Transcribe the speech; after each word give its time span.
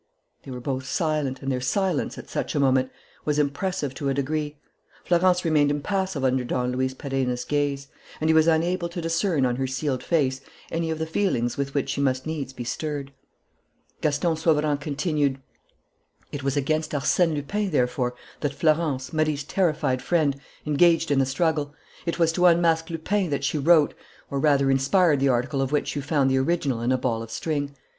They 0.41 0.49
were 0.49 0.59
both 0.59 0.87
silent; 0.87 1.43
and 1.43 1.51
their 1.51 1.61
silence, 1.61 2.17
at 2.17 2.27
such 2.27 2.55
a 2.55 2.59
moment, 2.59 2.89
was 3.23 3.37
impressive 3.37 3.93
to 3.93 4.09
a 4.09 4.15
degree. 4.15 4.57
Florence 5.05 5.45
remained 5.45 5.69
impassive 5.69 6.23
under 6.23 6.43
Don 6.43 6.71
Luis 6.71 6.95
Perenna's 6.95 7.45
gaze; 7.45 7.87
and 8.19 8.27
he 8.27 8.33
was 8.33 8.47
unable 8.47 8.89
to 8.89 8.99
discern 8.99 9.45
on 9.45 9.57
her 9.57 9.67
sealed 9.67 10.01
face 10.01 10.41
any 10.71 10.89
of 10.89 10.97
the 10.97 11.05
feelings 11.05 11.55
with 11.55 11.75
which 11.75 11.89
she 11.91 12.01
must 12.01 12.25
needs 12.25 12.51
be 12.51 12.63
stirred. 12.63 13.11
Gaston 14.01 14.35
Sauverand 14.37 14.81
continued: 14.81 15.37
"It 16.31 16.41
was 16.41 16.57
against 16.57 16.93
Arsène 16.93 17.35
Lupin, 17.35 17.69
therefore, 17.69 18.15
that 18.39 18.55
Florence, 18.55 19.13
Marie's 19.13 19.43
terrified 19.43 20.01
friend, 20.01 20.35
engaged 20.65 21.11
in 21.11 21.19
the 21.19 21.27
struggle. 21.27 21.75
It 22.07 22.17
was 22.17 22.31
to 22.31 22.47
unmask 22.47 22.89
Lupin 22.89 23.29
that 23.29 23.43
she 23.43 23.59
wrote 23.59 23.93
or 24.31 24.39
rather 24.39 24.71
inspired 24.71 25.19
the 25.19 25.29
article 25.29 25.61
of 25.61 25.71
which 25.71 25.95
you 25.95 26.01
found 26.01 26.31
the 26.31 26.39
original 26.39 26.81
in 26.81 26.91
a 26.91 26.97
ball 26.97 27.21
of 27.21 27.29
string. 27.29 27.75